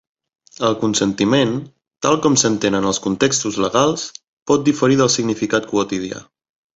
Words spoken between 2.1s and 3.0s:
com s'entén en els